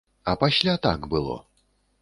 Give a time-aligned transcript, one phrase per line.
[0.31, 1.37] А пасля так было.